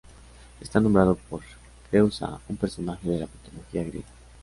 Está 0.59 0.79
nombrado 0.79 1.13
por 1.29 1.41
Creúsa, 1.91 2.39
un 2.49 2.57
personaje 2.57 3.07
de 3.07 3.19
la 3.19 3.27
mitología 3.27 3.83
griega. 3.83 4.09